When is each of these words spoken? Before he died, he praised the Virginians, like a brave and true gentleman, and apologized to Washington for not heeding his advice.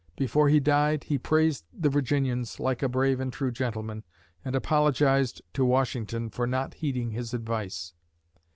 Before 0.15 0.49
he 0.49 0.59
died, 0.59 1.03
he 1.03 1.19
praised 1.19 1.63
the 1.71 1.87
Virginians, 1.91 2.59
like 2.59 2.81
a 2.81 2.89
brave 2.89 3.19
and 3.19 3.31
true 3.31 3.51
gentleman, 3.51 4.03
and 4.43 4.55
apologized 4.55 5.43
to 5.53 5.63
Washington 5.63 6.31
for 6.31 6.47
not 6.47 6.73
heeding 6.73 7.11
his 7.11 7.35
advice. 7.35 7.93